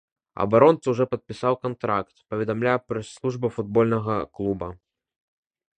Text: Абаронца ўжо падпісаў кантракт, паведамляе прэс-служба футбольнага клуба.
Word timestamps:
Абаронца 0.43 0.85
ўжо 0.93 1.05
падпісаў 1.11 1.53
кантракт, 1.65 2.15
паведамляе 2.33 2.75
прэс-служба 2.87 3.47
футбольнага 3.59 4.15
клуба. 4.39 4.67